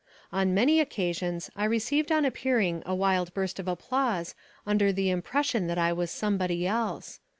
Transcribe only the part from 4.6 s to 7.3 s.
under the impression that I was somebody else.